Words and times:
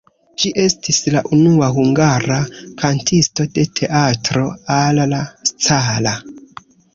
Ŝi 0.43 0.51
estis 0.61 1.01
la 1.15 1.21
unua 1.37 1.67
hungara 1.75 2.37
kantisto 2.85 3.45
de 3.59 3.67
Teatro 3.81 4.47
alla 4.79 5.21
Scala. 5.53 6.17